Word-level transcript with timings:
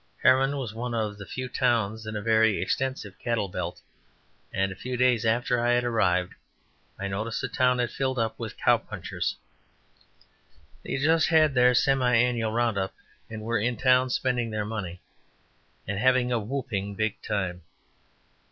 Herron 0.23 0.57
was 0.57 0.73
one 0.73 0.95
of 0.95 1.19
the 1.19 1.27
few 1.27 1.47
towns 1.47 2.07
in 2.07 2.15
a 2.15 2.23
very 2.23 2.59
extensive 2.59 3.19
cattle 3.19 3.47
belt, 3.47 3.79
and 4.51 4.71
a 4.71 4.75
few 4.75 4.97
days 4.97 5.27
after 5.27 5.61
I 5.61 5.73
had 5.73 5.83
arrived 5.83 6.33
I 6.97 7.07
noticed 7.07 7.39
the 7.39 7.47
town 7.47 7.77
had 7.77 7.91
filled 7.91 8.17
up 8.17 8.39
with 8.39 8.57
"cow 8.57 8.79
punchers." 8.79 9.35
They 10.83 10.93
had 10.93 11.01
just 11.03 11.27
had 11.27 11.53
their 11.53 11.75
semi 11.75 12.15
annual 12.15 12.51
round 12.51 12.79
up, 12.79 12.95
and 13.29 13.43
were 13.43 13.59
in 13.59 13.77
town 13.77 14.09
spending 14.09 14.49
their 14.49 14.65
money 14.65 15.01
and 15.87 15.99
having 15.99 16.31
a 16.31 16.39
whooping 16.39 16.95
big 16.95 17.21
time. 17.21 17.61